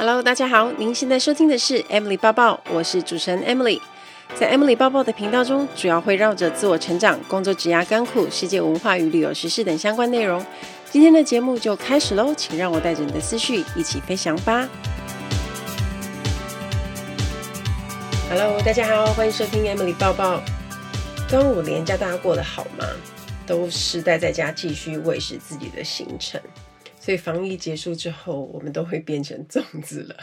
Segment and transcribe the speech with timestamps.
[0.00, 3.78] Hello，大家好，您现在收听的是 Emily 抱抱，我是主持人 Emily。
[4.34, 10.42] 在 Emily 抱抱的频道中，主要会绕着自我成长、工作、职涯、甘苦、世界文化与旅游时事等相关内容。
[10.90, 14.66] 今天的节目就开始喽，请让我带着你的思绪一起飞翔吧。
[18.30, 20.40] Hello，大家好，欢迎收听 Emily 抱抱。
[21.28, 22.86] 端午连假大家过得好吗？
[23.46, 26.40] 都是待在家继续喂食自己的行程。
[27.10, 30.14] 所以防疫结束之后，我们都会变成粽子了。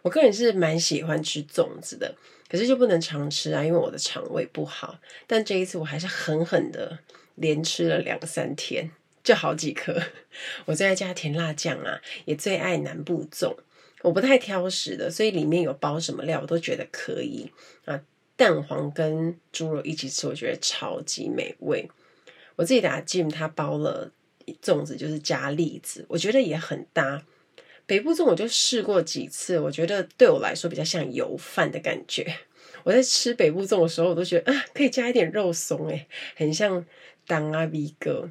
[0.00, 2.14] 我个人是蛮喜欢吃粽子的，
[2.48, 5.00] 可是就不能常吃啊，因为我的肠胃不好。
[5.26, 7.00] 但这一次我还是狠狠的
[7.34, 8.92] 连吃了两三天，
[9.24, 10.00] 就好几颗。
[10.66, 13.56] 我最爱加甜辣酱啊，也最爱南部粽。
[14.02, 17.50] 我不太挑食的，所以里面有包什么料我都觉得可以
[17.86, 18.00] 啊。
[18.36, 21.90] 蛋黄跟猪肉一起吃，我觉得超级美味。
[22.54, 24.12] 我自己打 Jim，他包了。
[24.62, 27.22] 粽子就是加栗子，我觉得也很搭。
[27.86, 32.36] 北部粽我就试过几次，我觉得对我来说比较像油饭的感觉。
[32.84, 36.06] 我在吃北部粽的时候，我都觉得啊，可以加一点肉松，诶，
[36.36, 36.86] 很像
[37.26, 38.30] 当阿 V 哥。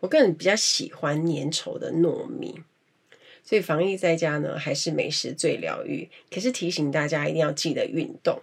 [0.00, 2.60] 我个人比较喜欢粘稠的糯米，
[3.44, 6.08] 所以防疫在家呢，还是美食最疗愈。
[6.30, 8.42] 可是提醒大家一定要记得运动。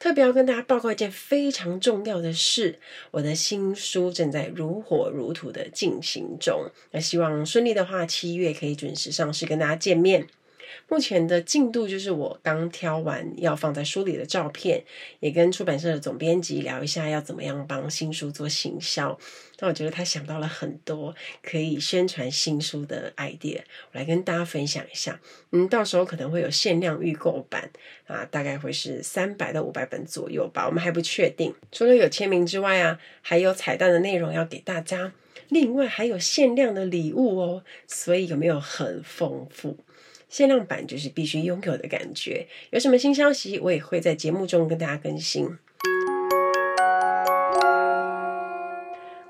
[0.00, 2.78] 特别要跟大家报告一件非常重要的事，
[3.10, 6.70] 我的新书正在如火如荼的进行中。
[6.90, 10.26] 那希望顺利的话，七月可以准时上市跟大家见面。
[10.88, 14.84] 目前的进度就是我刚挑完要放在书里的照片，
[15.20, 19.18] 也跟出版社的总编辑聊一下要怎么样帮新书做行销。
[19.62, 23.58] 那我觉得他想到了很多可以宣传新书的 idea，
[23.92, 25.20] 我来跟大家分享一下。
[25.52, 27.70] 嗯，到时候可能会有限量预购版
[28.06, 31.54] 啊，大概会是三百到五百本左右吧，我们还不确定。
[31.70, 35.12] 除了有签名之外啊，还有彩蛋的内容要给大家，
[35.48, 39.76] 另外还有限量的礼物哦，所以有没有很丰富？
[40.30, 42.46] 限量版就是必须拥有的感觉。
[42.70, 45.58] 有什么新消息，我也会在节目中跟大家更新。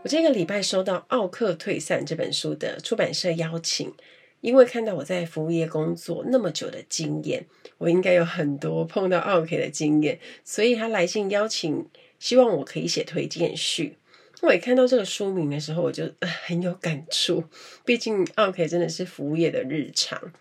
[0.02, 3.92] 我这个礼拜收到《奥克退散》这本书的出版社邀请，
[4.40, 7.46] 因为看到我在服务业工作那么久的经验，
[7.76, 11.86] 我应该有很多碰到奥客的经验，所以他来信邀请，
[12.18, 13.96] 希望我可以写推荐序。
[14.40, 16.10] 我一看到这个书名的时候，我就
[16.46, 17.44] 很有感触，
[17.84, 20.32] 毕竟奥克真的是服务业的日常。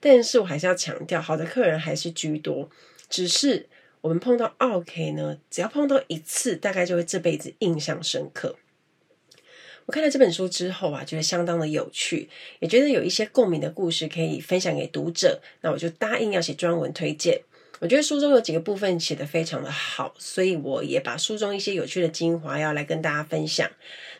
[0.00, 2.70] 但是我还是要强调，好的客人还是居多。
[3.08, 3.68] 只是
[4.00, 8.56] 我们碰到奥客呢，只要碰到一次，大概就会这辈子印象深刻。
[9.86, 12.28] 我看了这本书之后啊，觉得相当的有趣，
[12.60, 15.42] 也觉得有一些共鸣的故事可以分享给读者。
[15.60, 17.42] 那我就答应要写专文推荐。
[17.80, 23.68] 我觉得书中有几个部分写得非常的好，所以我也把书中一些有趣的精华要来跟大家分享。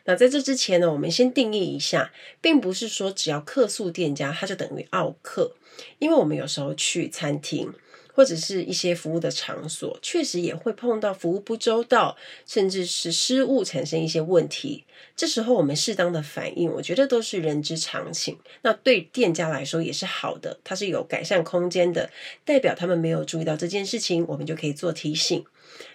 [0.05, 5.55] 那在这之前呢，我们先定义一下，并不是说只要客诉店家，它就等于奥客。
[5.99, 7.73] 因为我们有时候去餐厅
[8.15, 14.85] 或者是一些服务的场所，确实也会碰到服务不周到，甚至是失误产生一些问题。
[15.17, 18.39] 这时候我们适当的反应，我觉得都是人之常情。
[18.61, 22.11] 那对店家来说也是好的，它是有改善空间的，
[22.45, 25.43] 代表他们没有注意到这件事情，我们就可以做提醒。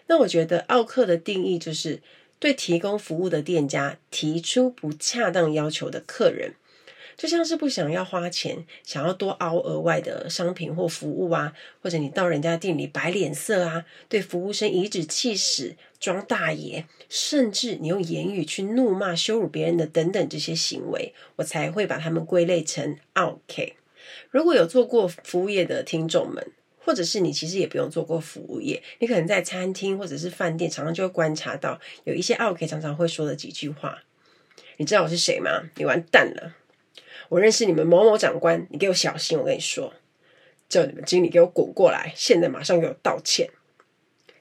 [0.08, 2.02] 那我觉得奥客的定义就是
[2.40, 6.54] 对提供服务的店家提出不恰当要求的客人。
[7.18, 23.74] 就像是不想要花钱，想要多凹额外的商品或服务啊，或者你到人家店里摆脸色啊，对服务生颐指气使、装大爷，甚至你用言语去怒骂、羞辱别人的等等这些行为，我才会把他们归类成 OK。
[24.30, 26.52] 如果有做过服务业的听众们，
[26.88, 34.04] 或者是你其实也不用做过服务业，你可能在餐厅或者是饭店，常常就会观察到有一些奥客常常会说的几句话。
[34.78, 35.64] 你知道我是谁吗？
[35.76, 36.56] 你完蛋了！
[37.28, 39.38] 我认识你们某某长官，你给我小心！
[39.38, 39.94] 我跟你说，
[40.70, 43.50] 叫你们经理给我滚过来，现在马上给我道歉。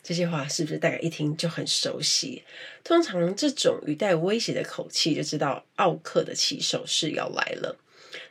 [0.05, 2.45] 这些话是不是大概一听就很熟悉？
[2.85, 7.77] 通常这种语带威胁的口气，就知道奥客的骑手是要来了。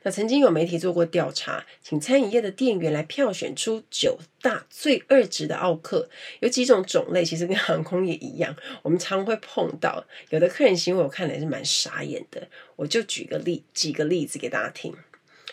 [0.03, 10.05] 那曾经有媒体做过调查，请餐饮业的店员来票选出九大最恶质的奥客，有几种种类，其实跟航空业一样，我们常会碰到。
[10.29, 14.95] 有的客人行为我看来是蛮傻眼的，我就举个例，几个例子给大家听。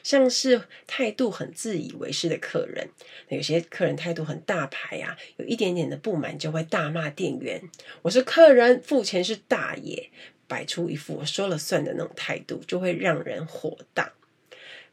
[0.03, 2.89] 像是态度很自以为是的客人，
[3.29, 7.63] 有些客人态度很大牌啊，有一点点的不满就会大骂店员
[8.03, 10.11] ：“我是客人，付钱是大爷。”
[10.49, 14.13] 摆出一副我说了算的那种态度，就会让人火大。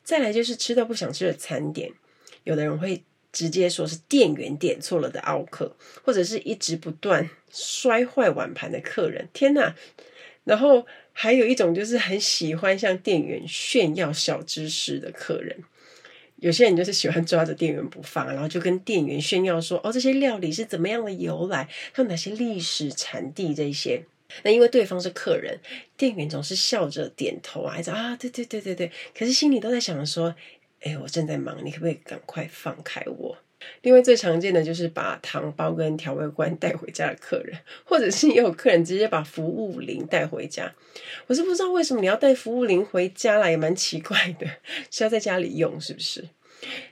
[0.04, 1.92] 再来就是吃到不想吃的餐点，
[2.44, 9.30] 有的人会直接说是店员点错了的奥客，或者是一直不断摔坏碗盘的客人。
[9.34, 9.76] 天哪！
[10.46, 15.64] 然后还有一种就是很喜欢向店员炫耀小知识的客人。
[16.38, 24.06] 有些人就是喜欢抓着店员不放，然后就跟店员炫耀说：“哦，这些料理是怎么样的由来，还有哪些历史产地这些。”
[24.44, 25.60] 那因为对方是客人，
[25.98, 30.36] 店员总是笑着点头啊，还说啊，对对对对对，可是心里都在想说
[30.82, 33.38] ：“哎，我正在忙，你可不可以赶快放开我？”
[33.82, 40.74] 另外最常见的就是把糖包跟调味罐带回家的客人，或者是也有客人直接把服务铃带回家。
[41.28, 44.48] 我是不知道为什么你要带服务铃回家啦，也蛮奇怪的，
[44.90, 46.30] 是要在家里用是不是？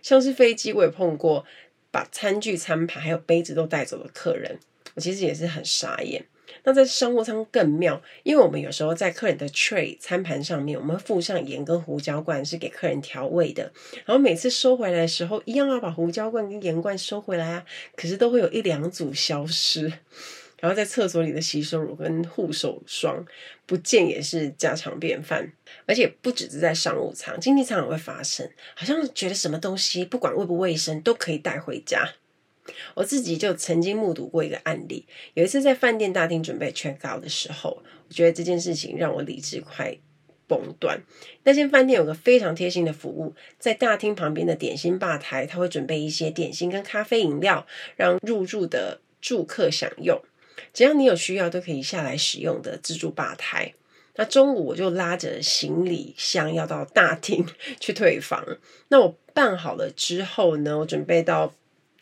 [0.01, 1.45] 像是飞机我也碰过，
[1.89, 4.59] 把餐具、餐盘还有杯子都带走的客人，
[4.95, 6.25] 我其实也是很傻眼。
[6.63, 13.71] 那在商务舱更妙，因为我们有时候在客人的 tray 餐盘上面，我们附上盐跟胡椒罐，是给客人调味的。
[14.05, 17.65] 然后每次收回来的时候，一样要把胡椒罐跟盐罐收回来啊。
[17.95, 19.91] 可是都会有一两组消失。
[20.59, 23.23] 然后在厕所里的洗手乳跟护手霜
[23.67, 25.53] 不见也是家常便饭。
[25.85, 28.49] 而且不只是在商务舱，经济舱也会发生。
[28.73, 32.09] 好像觉得什么东西不管卫不卫生都可以带回家。
[32.95, 39.97] 我自己就曾经目睹过一个案例，有一次在饭店大厅准备 check out 的时候，我觉得这件事情让我理智快
[40.47, 41.01] 崩断。
[41.43, 50.21] 那间饭店有个非常贴心的服务，在大厅旁边的点心吧台，他会准备一些点心跟咖啡饮料，让入住的住客享用。
[50.73, 53.73] 只要你有需要，都可以下来使用的自助吧台。
[54.15, 57.45] 那中午我就拉着行李箱要到大厅
[57.79, 58.57] 去退房。
[58.87, 61.53] 那我办好了之后呢，我准备到。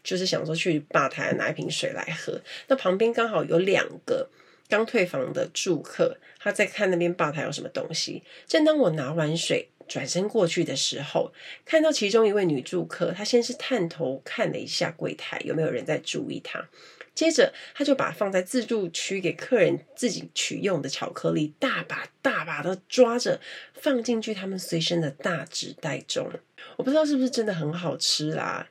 [0.06, 4.30] 就是想说去吧台拿一瓶水来喝，那旁边刚好有两个
[4.70, 8.24] 刚退房的住客，他在看那边吧台有什么东西。
[8.48, 11.34] 正当我拿完水转身过去的时候，
[11.66, 16.68] 看到其中一位女住客，她先是探头看了一下柜台有没有人在注意她，
[17.14, 23.40] 接着她就把放在自助区给客人自己取用的巧克力大把大把的抓着
[23.74, 26.32] 放进去他们随身的大纸袋中。
[26.78, 28.68] 我不知道是不是真的很好吃啦。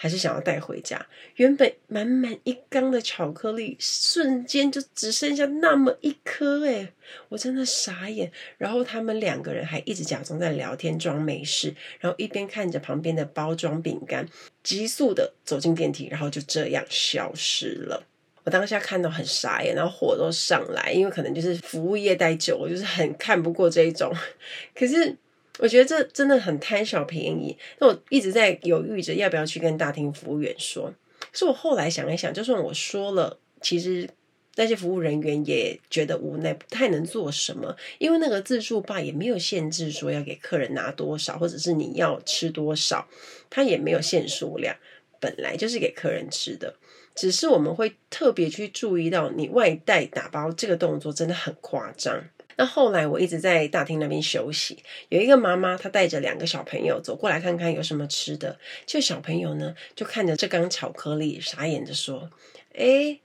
[0.00, 1.04] 还是想要带回家。
[1.34, 6.92] 原本满满一缸的巧克力，瞬间就只剩下那么一颗，诶，
[7.28, 8.30] 我真的傻眼。
[8.56, 14.24] 然后他们两个人还一直假装在聊天，装没事，然后一边看着旁边的包装饼干，
[14.62, 18.06] 急速的走进电梯，然后就这样消失了。
[18.44, 24.14] 我当下看到很傻眼，然后火都上来，因为可能就是服务业待久，我就是很看不过这一种。
[24.74, 25.16] 可是。
[25.58, 30.94] 我觉得这真的很贪小便宜，那我一直在犹豫着要不要去跟大厅服务员说。
[31.20, 34.08] 可是我后来想一想，就算我说了，其实
[34.54, 43.08] 那些服务人员也觉得无奈，不太能做什么，因为那个自助吧也没有限制说要给客人拿多少，或者是你要吃多少，
[43.50, 44.76] 他也没有限数量，
[45.20, 46.76] 本来就是给客人吃的，
[47.14, 52.24] 只是我们会特别去注意到你外带打包这个动作真的很夸张。
[52.60, 58.58] 那后来我一直在大厅那边休息，有一个妈妈，她带着两个小朋友走过来看看有什么吃的。
[58.84, 62.28] 就小朋友呢，就看着这缸巧克力，傻眼的说
[62.74, 63.20] ：“诶，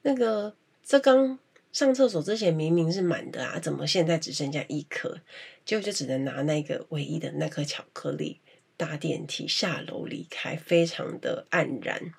[0.00, 1.38] 那个这缸
[1.70, 5.18] 上厕所之前明明是满的啊，怎么现在只剩下一颗？”
[5.66, 8.40] 结果就只能拿那个唯一的那颗巧克力
[8.78, 12.14] 搭电梯下楼离开，非常的黯然。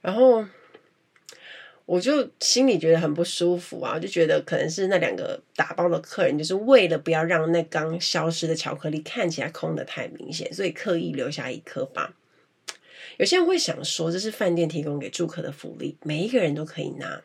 [0.00, 0.44] 然后。
[1.86, 12.14] 我就心里觉得很不舒服啊，我就觉得可能是那两个打包的客人，就是为了不要让那缸消失的巧克力看起来空的太明显，所以刻意留下一颗吧。
[13.18, 17.22] 有些人会想说，这是饭店提供给住客的福利，每一个人都可以拿，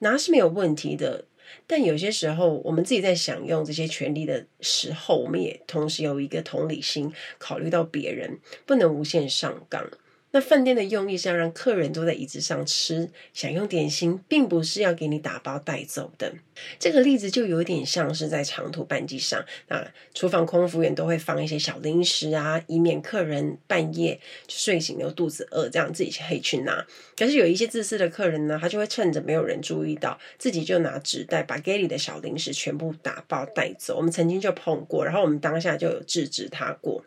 [0.00, 1.24] 拿是没有问题的。
[1.66, 9.88] 但有些时候，我们自己在享用这些权利的时候，我们也同时有一个同理心，考虑到别人，不能无限上纲。
[10.36, 16.30] 那饭店的用意是要让客人坐在椅子上吃，享用点心，并不是要给你打包带走的。
[16.78, 26.86] 这个例子就有点像是在长途班机上，那厨房空服员都会放一些小零食啊，以免客人半夜睡醒又肚子饿，这样自己可以去拿。
[27.16, 33.96] 可是有一些自私的客人呢，他就会趁着没有人注意到，自己就拿纸袋把给你的小零食全部打包带走。
[33.96, 37.02] 我们曾经就碰过，然后我们当下就有制止他过。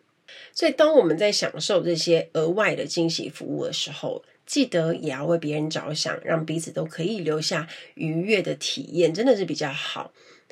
[0.54, 10.12] 所以，当我们在享受这些额外的惊喜服务的时候，记得也要为别人着想，让彼此都可以留下愉悦的体验，真的是比较好。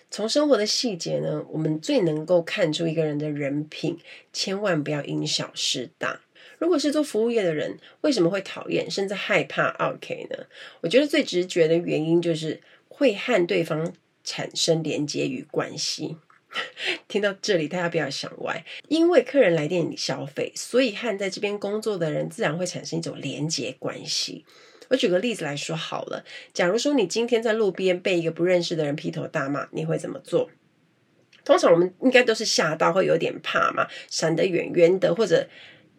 [0.09, 3.97] 从生活的细节呢，我们最能够看出一个人的人品，
[4.31, 6.21] 千万不要因小失大。
[6.59, 10.37] 如果是做服务业的人，为什么会讨厌甚至害怕 OK 呢？
[10.81, 13.93] 我觉得最直觉的原因就是会和对方
[14.23, 16.17] 产生连接与关系。
[17.07, 24.45] 听到这里，大家不要想歪，因为客人来店里消费，所以和在这边工作的人自然会产生一种连结关系。
[24.89, 26.23] 我举个例子来说好了，
[26.53, 30.49] 假如说你今天在路边被一个不认识的人劈头大骂，你会怎么做？
[31.43, 35.47] 通常我们应该都是吓到，会有点怕嘛，闪得远远的，或者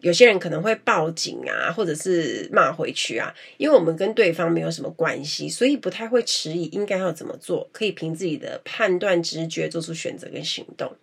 [0.01, 10.95] 有些人可能会报警啊，或者是骂回去啊，因为我们跟对方没有什么关系，所以不太会迟疑应该要怎么做，可以凭自己的判断直觉做出选择跟行动。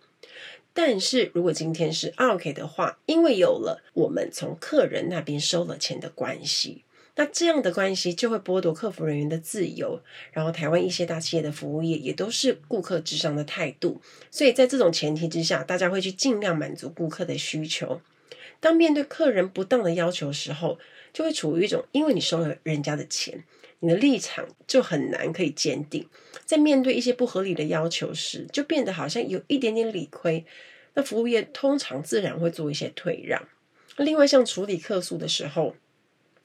[0.73, 6.83] 但是如果今天是 OK 的话，因为有了我们从客人那边收了钱的关系，
[7.15, 10.01] 那这样的关系就会剥夺客服人员的自由。
[10.31, 18.01] 然后台湾一些大企业的服务业也都是顾客至上的态度，所以在这种前提之下，大家会去尽量满足顾客的需求。
[18.59, 20.79] 当面对客人不当的要求的时候，
[21.13, 23.43] 就会处于一种因为你收了人家的钱，
[23.79, 26.07] 你的立场就很难可以坚定。
[26.45, 30.45] 在面对一些不合理的要求时，就变得好像有一点点理亏。
[30.93, 33.47] 那服务业通常自然会做一些退让。
[33.97, 35.75] 另外，像处理客诉的时候，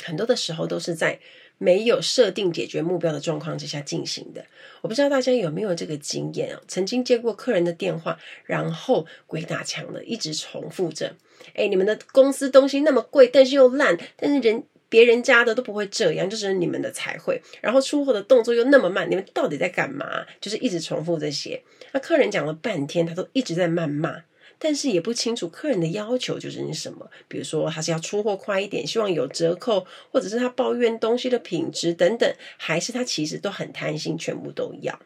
[0.04, 1.20] 很多的时候都是在
[1.62, 4.44] 没有设定解决目标的状况之下进行的。
[4.80, 6.60] 我不知道大家有没有这个经验啊？
[6.66, 11.14] 曾经接过客人的电话，然后鬼打墙的一直重复着。
[11.54, 17.40] 哎，你们的公司东西那么贵，但是又烂，但是人别人家的都不会这样，就是你们的才会。
[17.60, 20.26] 然后出货的动作又那么慢，你们到底在干嘛？
[20.40, 21.62] 就是一直重复这些。
[21.92, 24.24] 那客人讲了半天，他都一直在谩骂，
[24.64, 27.10] 但是也不清楚客人的要求究竟是什么。
[27.26, 35.00] 比如说，他是要出货快一点，希望有折扣，或者是他抱怨东西的品质等等，还是他其实都很贪心，全部都要。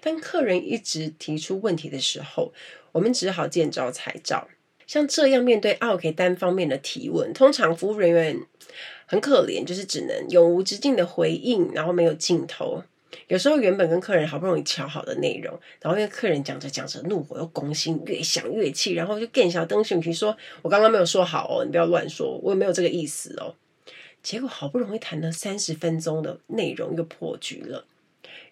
[0.00, 2.52] 当客人一直提出问题的时候，
[2.90, 4.48] 我们只好见招拆招。
[4.88, 8.40] 像这样面对 OK 单方面的提问，通常服务人员
[9.06, 12.82] 很可怜，就是只能永无止境的回应，然后没有尽头。
[13.28, 23.54] 有时候原本跟客人好不容易敲好的内容，然后因为客人讲着讲着怒火又攻心，越想越气，然后就更小灯讯息说：“我刚刚没有说好哦，你不要乱说，我也没有这个意思哦。”
[24.22, 27.86] 结果好不容易谈了三十分钟的内容又破局了。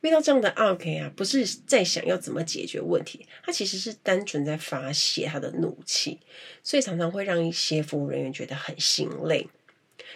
[0.00, 6.19] 遇到这样的 OK 啊，不是在想要怎么解决问题，他其实是单纯在发泄他的怒气，
[6.62, 9.47] 所以常常会让一些服务人员觉得很心累，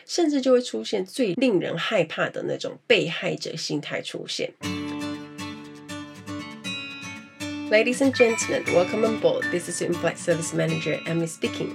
[0.06, 4.52] 甚至就会出现最令人害怕的那种被害者心态出现。
[7.70, 9.50] Ladies and gentlemen, welcome on board.
[9.50, 11.70] This is In-Flight Service Manager Emily speaking.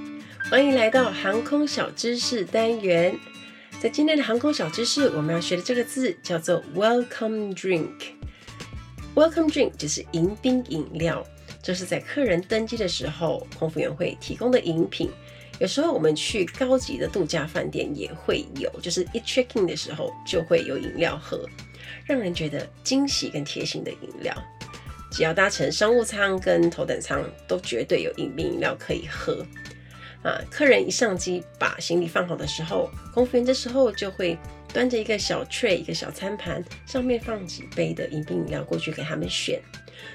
[0.52, 3.18] 欢迎来到航空小知识单元。
[3.82, 8.14] 在今天的航空小知识，我们要学的这个字叫做 Welcome Drink。
[9.16, 11.26] Welcome Drink 就是迎宾饮料，
[11.64, 15.10] 这是在客人登机的时候，空服员会提供的饮品。
[15.60, 21.48] 有时候我们去高级的度假饭店也会有，就是一 check in 的时候就会有饮料喝，
[22.06, 24.36] 让人觉得惊喜跟贴心的饮料。
[25.10, 29.46] 只要搭乘商务舱跟头等舱，都绝对有迎宾饮料可以喝。
[30.24, 34.38] 啊，客人一上机把行李放好的时候，空服员这时候就会
[34.74, 39.62] 端着一个小 tray，一个小餐盘，上面放几杯的迎宾饮料过去给他们选。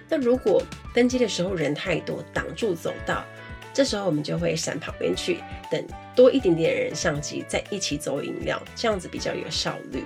[0.09, 0.63] 那如果
[0.95, 3.25] 登机的时候人太多，挡住走道，
[3.73, 10.05] 这时候我们就会闪旁边去，等多一点点人上机再一起走饮料，这样子比较有效率。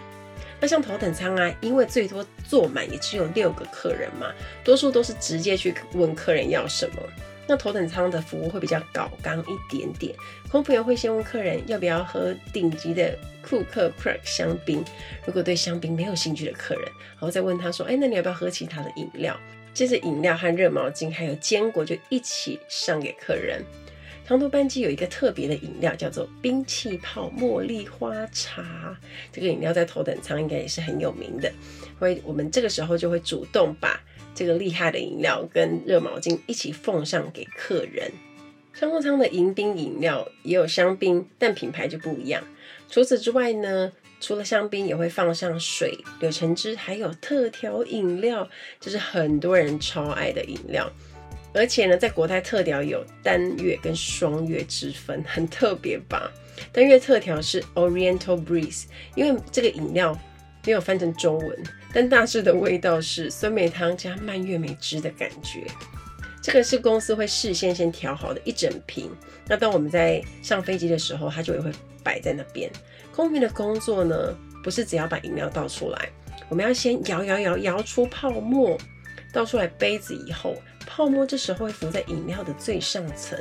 [0.61, 4.33] 那像头等舱啊，因为最多坐满也只有六个客人嘛，
[4.65, 7.03] 多数都是直接去问客人要什么。
[7.49, 10.15] 那头等舱的服务会比较高刚一点点，
[10.51, 14.85] 空服员会先问客人要不要喝顶级的库克 Crack 香槟，
[15.25, 19.39] 如果对香槟没有兴趣的客人，然后再问他说：“哎，那你要不要喝其他的饮料？”
[19.77, 23.63] 接着饮料和热毛巾还有坚果就一起上给客人。
[24.27, 28.99] 长途班机有一个特别的饮料叫做冰气泡茉莉花茶，
[29.31, 31.53] 这个饮料在头等舱应该也是很有名的，
[31.99, 34.01] 所以我们这个时候就会主动把。
[34.35, 38.11] 这个厉害的饮料跟热毛巾一起奉上给客人。
[38.73, 42.43] 商务舱的迎宾饮料也有香槟，但品牌就不一样。
[42.89, 48.49] 除此之外呢，除了香槟，也会放上水、柳橙汁，还有特调饮料，
[48.81, 50.91] 就是很多人超爱的饮料。
[51.55, 56.31] 而且呢，在国泰特调有单月跟双月之分，很特别吧？
[56.73, 60.19] 单月特调是 Oriental Breeze，因为这个饮料。
[60.65, 61.63] 没有翻成中文，
[61.95, 65.65] 但大致的味道是酸梅汤加蔓越莓汁的感觉。
[66.43, 69.09] 这个是公司会事先先调好的一整瓶。
[69.47, 71.71] 那当我们在上飞机的时候，它就也会
[72.03, 72.69] 摆在那边。
[73.17, 74.15] 空服的工作呢，
[74.63, 76.11] 不是只要把饮料倒出来，
[76.51, 78.77] 我们要先摇摇摇摇出泡沫，
[79.33, 80.55] 倒出来杯子以后，
[80.87, 83.39] 泡沫这时候会浮在饮料的最上层。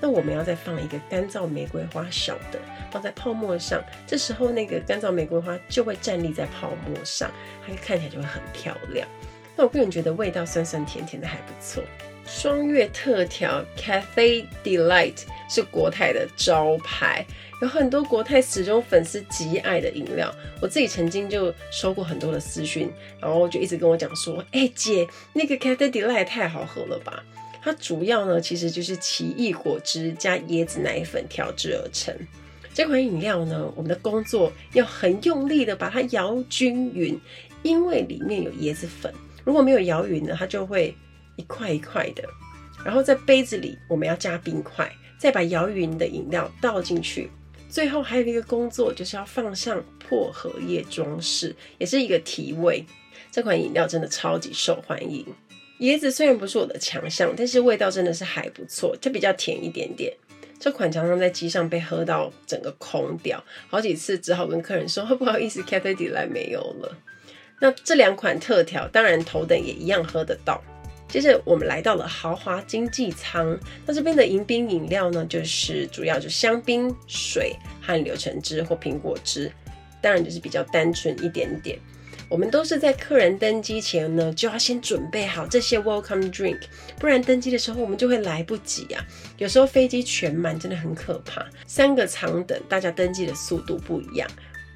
[0.00, 2.58] 那我们要再放一个干燥玫瑰花小的
[2.90, 7.30] 放在泡沫上，这时候那个干燥玫瑰花就会站立在泡沫上，
[7.64, 9.06] 它看起来就会很漂亮。
[9.54, 11.80] 那我个人觉得味道酸酸甜甜的还不错。
[12.26, 17.22] 双月特调 Cathay Delight 是国泰的招牌，
[17.60, 20.34] 有很多国泰死忠粉丝极爱的饮料。
[20.62, 22.90] 我自己曾经就收过很多的私讯，
[23.20, 27.22] 然后就一直跟我讲说：“哎、姐，那个 Cathay Delight 太好喝了吧。”
[27.62, 32.16] 它主要呢其实就是奇异果汁加椰子奶粉调制而成。
[32.72, 37.20] 这款饮料呢，我们的工作要很用力的把它摇均匀，
[37.62, 39.12] 因为里面有椰子粉。
[39.44, 40.96] 如果没有摇匀呢，它就会
[41.36, 42.24] 一块一块的。
[42.84, 44.90] 然后在杯子里，我们要加冰块，
[45.22, 47.30] 再把摇匀的饮料倒进去。
[47.70, 52.84] 最后还有一个工作，就是要放上薄荷叶装饰，也是一个提味。
[53.30, 55.24] 这款饮料真的超级受欢迎。
[55.78, 60.12] 椰子虽然不是我的强项，但是味道真的是还不错，就比较甜一点点。
[60.58, 66.98] 这款常常在机上被喝到整个空掉，好几次只好跟客人说不好意思，Cathay Delight 来没有了。
[67.60, 70.60] 那这两款特调，当然头等也一样喝得到。
[71.12, 73.54] 接着我们来到了豪华经济舱，
[73.84, 79.52] 那这边的迎宾饮料呢，就是主要就是香槟水和柳橙汁或苹果汁，
[80.00, 81.78] 当然就是比较单纯一点点。
[82.30, 86.60] 我们都是在客人登机前呢，就要先准备好这些 welcome drink，
[86.98, 89.04] 不然登机的时候我们就会来不及啊。
[89.36, 94.26] 有时候飞机全满真的很可怕，三个舱等，大家登机的速度不一样。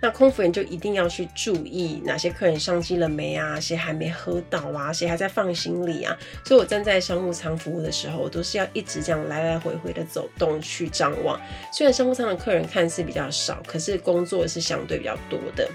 [0.00, 3.58] 那空服员就一定要去注意哪些客人上机了没啊？
[3.58, 4.92] 谁还没喝到啊？
[4.92, 6.16] 谁还在放行李啊？
[6.44, 11.40] 所以我站在商务舱服务的时候，我都是要一直这样来来回回的走动去张望。
[11.72, 15.68] 虽然商务舱的客人看似比较少，可是工作是相对比较多的。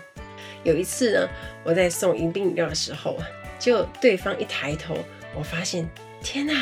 [0.63, 1.27] 有一次呢，
[1.63, 3.17] 我在送迎宾饮料的时候，
[3.57, 4.95] 就对方一抬头，
[5.35, 5.89] 我发现
[6.21, 6.53] 天哪，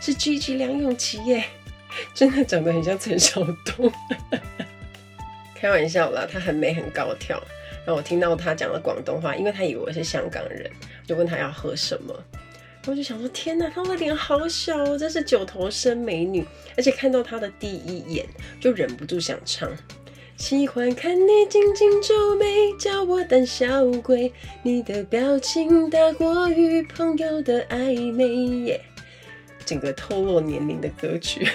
[0.00, 1.44] 是 GG 梁咏琪耶，
[2.12, 3.92] 真的长得很像陈晓东。
[5.64, 7.42] 开玩笑啦，他很美很高挑。
[7.86, 10.70] 然后我听到他讲了广东话，因为他以为我是香港人，
[11.06, 12.12] 就问他要喝什么。
[12.34, 16.44] 然后我就想说，天哪，他的脸好小哦，真是九头身美女。
[16.76, 18.26] 而且看到他的第一眼，
[18.60, 19.70] 就忍不住想唱：
[20.36, 24.30] 喜欢看你紧紧皱眉，叫我胆小鬼。
[24.62, 28.28] 你的表情大过于朋友的暧昧
[28.66, 28.78] 耶。
[29.64, 31.48] 整个透露年龄的歌曲，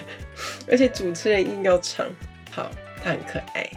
[0.68, 2.08] 而且主持人硬要唱，
[2.50, 2.72] 好，
[3.04, 3.70] 他很可爱。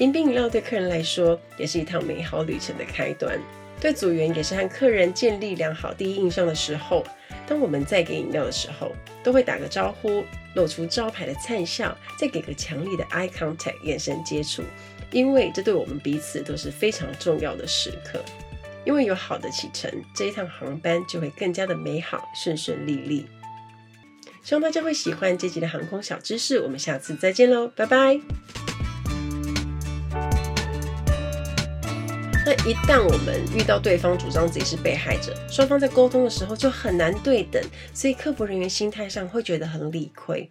[0.00, 3.38] 迎宾饮料对客人来说也是一趟美好旅程的开端，
[3.78, 7.04] 对组员也是和客人建立良好第一印象的时候。
[7.46, 10.24] 当我们在给饮料的时候，都会打个招呼，
[10.54, 14.62] 露出招牌的灿笑，再给个强力的 eye contact 眼神接触，
[15.10, 18.18] 因为这对我们彼此都是非常重要的时刻。
[18.86, 23.26] 因为有好的启程，这一趟航班就会更加的美好，顺顺利利。
[24.42, 28.59] 希望大家会喜欢这集的航空小知识，我们下次再见喽，拜拜。
[32.66, 37.60] 一旦我们遇到对方主张自己是被害者，双方在沟通的时候就很难对等，
[37.94, 40.46] 所以客服人员心态上会觉得很理亏。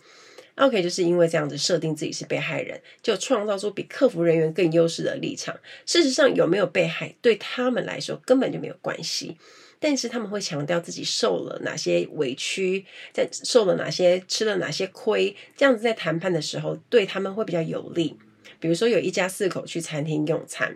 [0.56, 5.56] OK，就是因为这样子设定自己是被害人，就创造出比客服人员更优势的立场。
[5.86, 9.38] 事实上，有没有被害对他们来说根本就没有关系，
[9.80, 18.18] 但是他们会强调自己受了哪些委屈，在受了哪些吃了哪些亏，这样子在谈判的时候对他们会比较有利。
[18.60, 20.76] 比如说，有一家四口去餐厅用餐。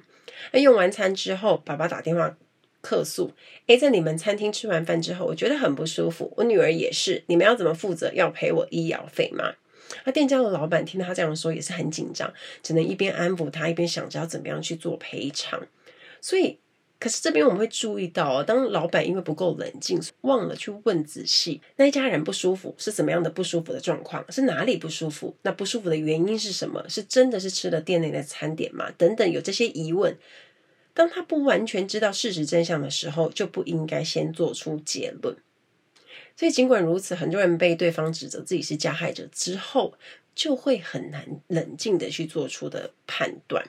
[0.52, 2.36] 那用完餐之后，爸爸打电话
[2.82, 3.32] 客诉
[3.68, 6.34] ：“诶，在你们餐厅吃完饭之后，我觉得很不舒服。
[6.38, 8.12] 我女儿也是，你们要怎么负责？
[8.14, 9.54] 要赔我医药费吗？”
[10.06, 15.68] 那店家的老板听到他这样说，也是很紧张，只能一边安抚他，一边想着要怎么样去做赔偿。
[16.20, 16.58] 所以，
[17.04, 24.24] 可是这边我们会注意到，当老板因为不够冷静，忘了去问仔细，那一家人不舒服是怎么样的不舒服的状况？
[24.32, 25.36] 是哪里不舒服？
[25.42, 26.82] 那不舒服的原因是什么？
[26.88, 28.90] 是真的是吃了店内的餐点吗？
[28.98, 30.18] 等等，有这些疑问。
[30.94, 35.36] 当他不完全知道事实真相的时候，就不应该先做出结论。
[36.38, 39.96] 所以尽管如此，很多人被对方指责自己是加害者之后，
[40.34, 43.66] 就会很难冷静的去做出的判断。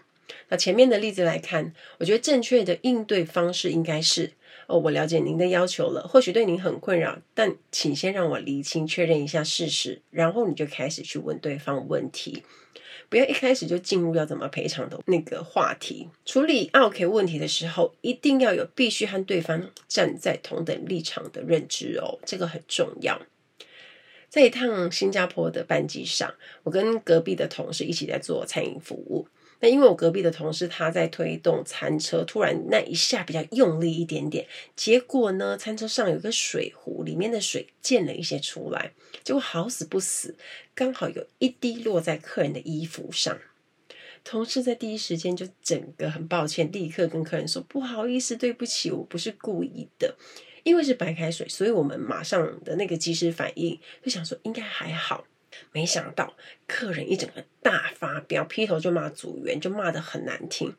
[0.48, 4.32] 那前面的例子来看，我觉得正确的应对方式应该是：
[4.66, 12.42] 哦，我了解您的要求了，或许对您很困扰，但请先让我厘清、确认一下事实，然后你就开始去问对方问题。
[13.10, 16.08] 不要一开始就进入要怎么赔偿的那个话题。
[16.24, 23.20] 处理 OK 问题的时候，一定要有必须和对方站在同等立场的认知哦，这个很重要。
[24.28, 26.34] 在一趟新加坡的班机上，
[26.64, 29.28] 我跟隔壁的同事一起在做餐饮服务。
[29.64, 34.46] 那因为我隔壁的同事他在推动餐车，突然那一下比较用力一点点，
[34.77, 38.92] 结果呢，餐车上有个水壶，里面的水溅了一些出来。
[39.22, 40.37] 结果好死不死，
[40.74, 43.38] 刚好有一滴落在客人的衣服上。
[44.22, 50.14] 同事在第一时间就整个很抱歉，立刻跟客人说：“不好意思，对不起，我不是故意的。”
[50.62, 55.24] 因为是白开水，所以我们马上的那个及时反应，就想说应该还好。
[55.72, 56.34] 没想到
[56.66, 60.74] 客人一整个大发飙，劈头就骂组员，就骂得很难听。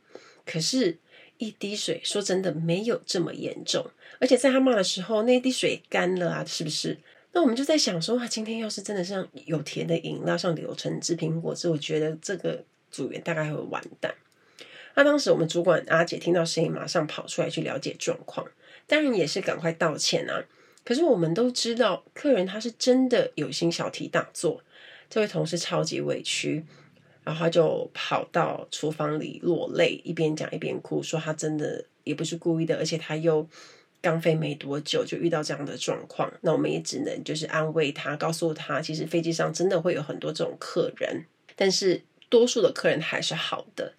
[0.45, 0.97] 可是，
[1.37, 6.97] 一滴水说真的没有这么严重，而且在他骂的时候，那滴水干了啊，是不是？
[7.33, 14.15] 那我们就在想说，哇，今天要是真的像有甜的饮料，像柳橙汁、苹果汁，我觉得这个组员大概会完蛋。
[14.93, 18.47] 那当时我们主管阿姐听到声音，马上跑出来去了解状况，
[18.87, 20.45] 当然也是赶快道歉啊。
[20.85, 24.63] 可是我们都知道，客人他是真的有心小题大做，
[25.09, 26.65] 这位同事超级委屈。
[27.23, 33.49] 然后他就跑到厨房里落泪，一边讲一边哭，说他真的也不是故意的，而且他又
[33.99, 36.31] 刚飞没多久就遇到这样的状况。
[36.41, 43.93] 那我们也只能就是安慰他，告诉他，其实飞机上真的会有很多这种客人，但是多数的客人还是好的。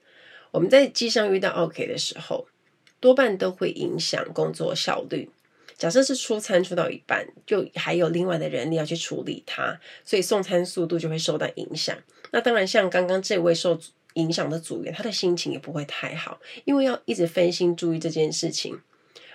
[0.53, 2.47] 我们在机上遇到 OK 的时候，
[3.01, 5.29] 多半都会影响工作效率。
[5.77, 11.97] 假设是出餐出到一半，就还有另外的人力要去处理它，所以送餐速度就会受到影响。
[12.31, 13.79] 那当然，像刚刚这位受
[14.15, 18.81] 影响的组员，他的心情也不会太好，因为要一直分心注意这件事情。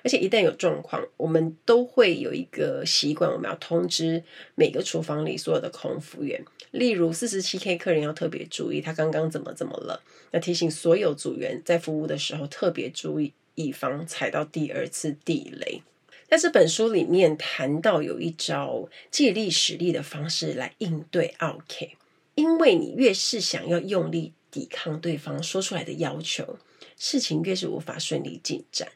[0.04, 4.24] 而且一旦有状况，我们都会有一个习惯，我们要通知
[4.56, 6.44] 每个厨房里所有的空服员。
[6.72, 10.02] 例如四十七 K 客人要特别注意，他刚刚怎么怎么了？
[10.32, 15.84] 要提醒所有组员在服务的时候特别注意，以防踩到第二次地雷。
[16.32, 21.98] 在这本书里面谈到有一招借力使力的方式来应对，OK，，
[22.36, 26.58] 因为你越是想要用力抵抗对方说出来的要求，
[26.96, 28.88] 事情越是无法顺利进展。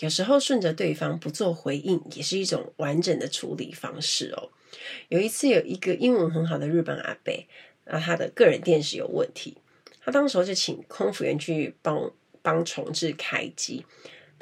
[0.00, 4.50] 有时候顺着对方不做回应，也是一种完整的处理方式哦。
[5.08, 7.32] 有一次有一个英文很好的日本阿伯，
[7.86, 9.56] 那他的个人电视有问题，
[10.04, 13.86] 他当时就请空服员去帮帮重置开机。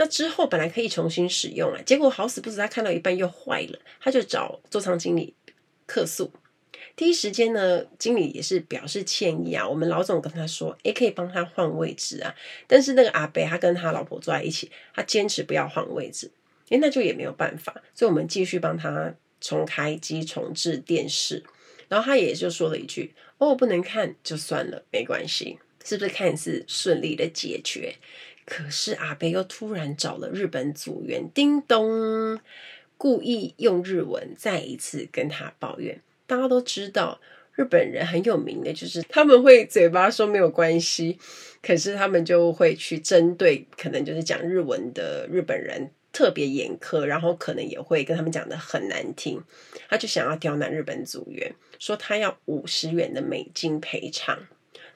[0.00, 5.34] 那之后本来可以重新使用了，结果好死不死，他看到一半又坏了，他就找座舱经理
[5.84, 6.32] 客诉。
[6.96, 9.68] 第一时间呢，经理也是表示歉意啊。
[9.68, 12.34] 我们老总跟他说，也可以帮他换位置啊。
[12.66, 16.30] 但是那个阿伯他跟他老婆坐在一起，他坚持不要换位置，
[16.70, 21.44] 诶，那就也没有办法，所以我们继续帮他重开机、重置电视。
[21.88, 27.96] 然后他也就说了一句：“哦，不能看就算了，没关系。”是不是看似顺利的解决？
[28.50, 32.40] 可是阿北又突然找了日本组员，叮咚，
[32.98, 36.00] 故意用日文再一次跟他抱怨。
[36.26, 37.20] 大家都知道
[37.54, 41.16] 日本人很有名的就是他们会嘴巴说没有关系，
[41.62, 49.40] 可是他们就会去针对可能就是讲日文的日本人特别严苛，然后可能也会跟他们讲得很难听。
[49.88, 54.36] 他就想要刁难日本组员，说他要五十元的美金赔偿。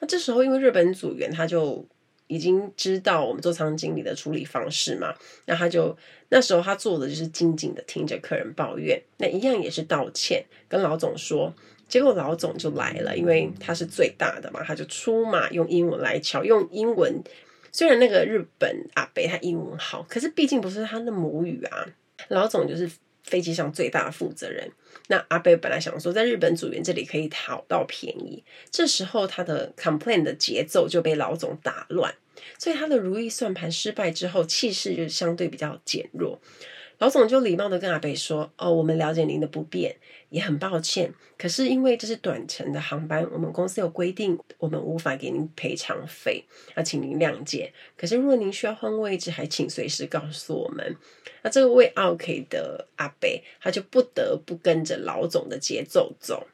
[0.01, 1.87] 那这时候因为日本组员他就。
[2.27, 5.13] 已经知道我们座舱经理的处理方式嘛，
[5.45, 5.95] 那他就
[6.29, 11.53] 那时候他做的就是静静的听着客人抱怨，那一样也是道歉，跟老总说，
[11.87, 17.21] 结果老总就来了，因为他是最大的嘛，他就出马用英文来敲，用英文，
[17.71, 21.85] 虽然那个日本阿北他英文好，可是毕竟不是他的母语啊，
[22.29, 22.89] 老总就是。
[23.25, 24.71] 飞机上最大的负责人，
[25.07, 32.13] 那阿贝本来想说在日本组员这里可以讨到便宜，这时候他的 complain 的节奏就被老总打乱，
[32.59, 36.39] 所以他的如意算盘失败之后，气势就相对比较减弱。
[36.97, 39.95] 老总就礼貌的跟阿北说：“哦，我们了解您的不便，
[40.29, 41.13] 也很抱歉。
[41.37, 47.73] 可是因为这是短程的航班，我们公司有规定，我们无法给您赔偿费，那请您谅解。
[47.97, 50.95] 可是如果您需要换位置，还请随时告诉我们。
[51.43, 56.47] 那这个位 OK 的阿北，他就不得不跟着老总的节奏走。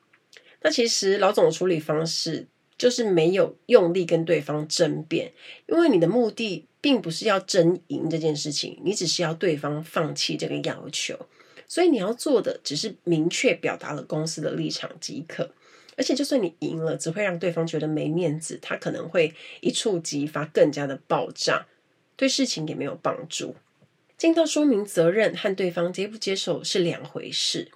[0.63, 5.33] 那其实老总的处理方式就是没有用力跟对方争辩，
[5.67, 11.27] 因为你的目的。”并不是要争赢这件事情，你只是要对方放弃这个要求，
[11.67, 15.53] 所以你要做的只是明确表达了公司的立场即可。
[15.97, 21.67] 而且，就算你赢了，只会让对方觉得没面子，他可能会一触即发，更加的爆炸，
[22.15, 23.55] 对事情也没有帮助。
[24.17, 27.69] 尽到说明责任和对方接不接受是两回事。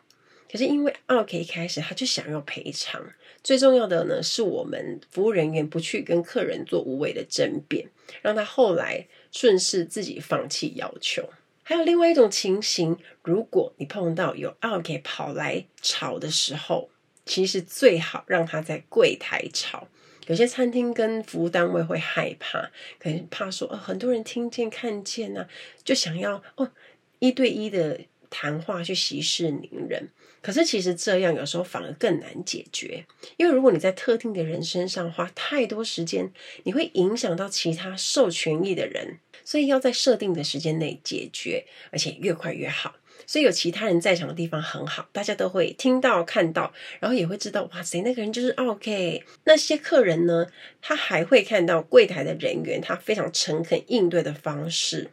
[0.49, 3.05] 可是因为奥客一开始他就想要赔偿，
[3.45, 7.87] 最重要的呢是我们服务人员不去跟客人做无谓的争辩，
[8.23, 11.29] 让他后来顺势自己放弃要求。
[11.61, 16.89] 还有另外一种情形，如果你碰到有奥客跑来吵的时候，
[17.23, 19.87] 其实最好让他在柜台吵。
[20.25, 25.49] 有些餐厅跟服务单位会害怕，可能怕说呃很多人听见看见呢、啊，
[25.83, 26.71] 就想要哦
[27.19, 27.99] 一对一的。
[28.27, 30.09] 谈话去息事宁人，
[30.45, 33.03] 可是其实这样有时候反而更难解决，
[33.35, 36.31] 因为如果你在特定的人身上花太多时间，
[36.65, 42.93] 你会影响到其他受权益的人，所以要在设定的时间内解决，而且越快越好。
[43.25, 49.23] 所以有其他人在场的地方很好，大家都会听到看到，然后也会知道哇塞，那个人就是 OK。
[49.45, 50.45] 那些客人呢，
[50.79, 55.09] 他还会看到柜台的人员他非常诚恳应对的方式。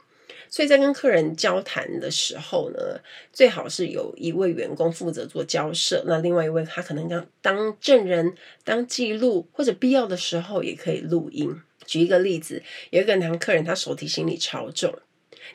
[0.52, 3.00] 所以在跟客人交谈的时候呢，
[3.32, 11.58] 最好是有一位员工负责做交涉，那另外一位他可能当当证人、当记录，或者必要的时候也可以录音。
[11.86, 14.94] 举一个例子，有一个男客人，他手提行李超重，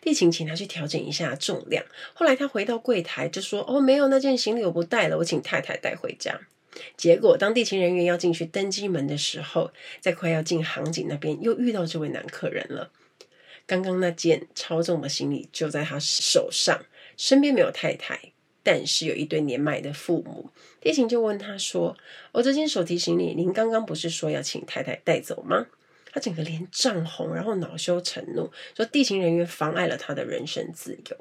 [0.01, 1.85] 地勤请他去调整一下重量。
[2.15, 6.41] 后来他回到柜台就说：“哦，没有，那件行李我不带了，我请太太带回家。”
[6.97, 12.89] 结果当地勤人员要进去登机门的时候，在快要进航警那边又遇到这位男客人了。
[13.67, 16.85] 刚刚那件超重的行李就在他手上，
[17.17, 18.31] 身边没有太太，
[18.63, 20.49] 但是有一对年迈的父母。
[20.79, 21.97] 地勤就问他说
[22.31, 25.67] ：“哦，这件手提行李，您刚刚不是说要请太太带走吗？”
[26.09, 31.17] 他整个脸涨红，然后恼羞成怒，说地勤人员妨碍了他的人身自由。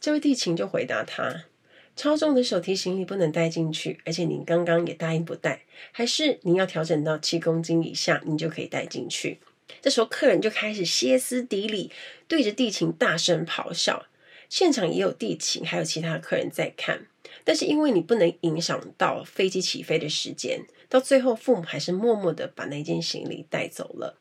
[0.00, 1.44] 这位地勤就回答他
[1.94, 9.38] ：“超重的手提行李不能带进去，而且您刚刚也答应不带，还是您要调整到七公斤以下，您就可以带进去。”
[9.80, 11.90] 这时候，客人就开始歇斯底里，
[12.28, 14.06] 对着地勤大声咆哮。
[14.48, 17.06] 现场也有地勤，还有其他客人在看。
[17.44, 24.18] 但是因为你不能影响到飞机起飞的时间，到最后父母还是默默的把那件行李带走了。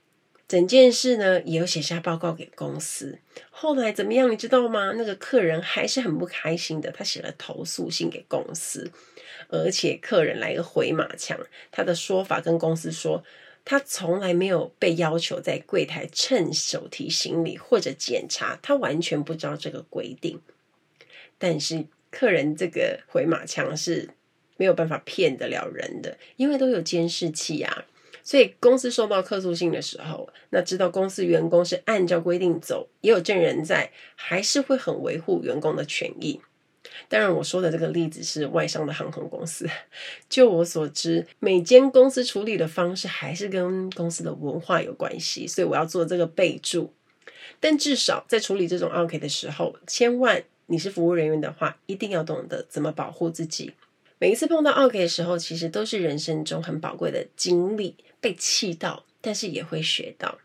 [0.48, 3.20] 整件事呢，也有写下报告给公司。
[3.50, 4.94] 后来怎么样，你知道吗？
[4.96, 8.92] 那个客人还是很不开心的，他写了投诉信给公司，
[9.50, 11.38] 而且客人来个回马枪，
[11.72, 13.24] 他的说法跟公司说。
[13.64, 20.42] 他从来没有被要求在柜台称手提行李或者检查，他完全不知道这个规定。
[21.38, 24.10] 但是客人这个回马枪是
[24.58, 27.86] 没有办法骗得了人的，因为都有监视器啊。
[28.24, 36.40] 所以公司收到客诉信的时候，那知道公司员工是按照规定走，也有证人在，还是会很维护员工的权益。
[37.08, 39.70] 当然，我说的这个例子是外商的航空公司。
[40.30, 46.94] 就我所知，每间公司处理的方式还是跟公司的文化有关系，所以我要做这个备注。
[47.60, 53.74] 但至少在处理这种 OK 的时候，千万你是服务人员的话，一定要懂得怎么保护自己。
[54.18, 60.38] 每一次碰到 OK 的时候，其实都是人生中很宝贵的经历，被气到，但是也会学到。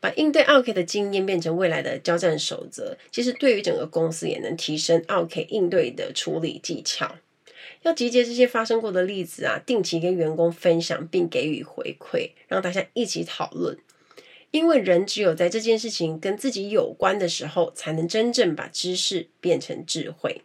[0.00, 7.16] 把应对 OK 的经验变成未来的交战守则，其实对于整个公司也能提升 OK 应对的处理技巧。
[7.82, 13.78] 要集结这些发生过的例子啊，定期跟员工分享，并给予回馈，让大家一起讨论。
[14.50, 20.42] 因为人只有在这件事情跟自己有关的时候，才能真正把知识变成智慧。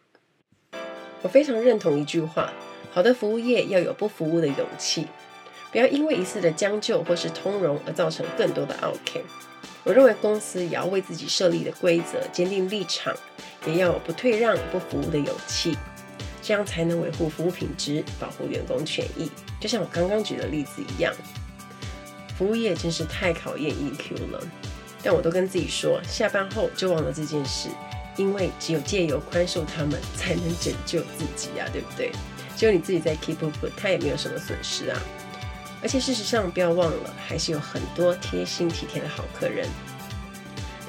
[1.22, 2.54] 我非常认同一句话：
[2.92, 5.06] 好的服务业要有不服务的勇气。
[5.72, 9.20] 不要因为一次的将就或是通融而造成更多的奥客。
[9.84, 13.16] 我认为公司也要为自己设立的规则坚定立场，
[13.66, 15.76] 也要有不退让、不服务的勇气，
[16.42, 19.32] 这样才能维护服务品质，保护员工权益。
[19.60, 21.12] 就像我刚刚举的例子一样，
[22.38, 24.40] 服务业真是太考验 EQ 了。
[25.02, 27.70] 但我都跟自己说，下班后就忘了这件事，
[28.18, 32.12] 因为只有借由宽恕他们，才能拯救自己啊，对不对？
[32.56, 35.02] 只有你自己在 keep up，他也没有什么损失啊。
[35.82, 39.68] 而且事实上，不要忘了，还是有很多贴心体贴的好客人。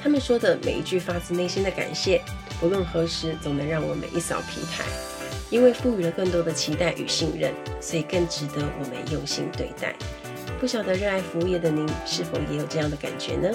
[0.01, 2.21] 他们说的每一句发自内心的感谢，
[2.59, 4.83] 不论何时，总能让我们一扫疲态。
[5.49, 9.93] 因为赋予了更多的期待与信任，所以更值得我们用心对待。
[10.59, 13.49] 不晓得热爱服务业的您，是否也有这样的感觉呢？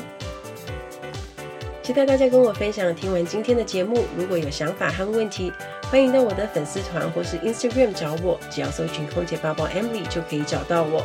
[1.83, 2.95] 期待大家跟我分享。
[2.95, 5.53] 听完今天的节目，如果有想法和问题，
[5.91, 11.05] 欢迎到我的粉丝团或是 Instagram 找我，只要搜寻空姐包包 Emily 就可以找到我。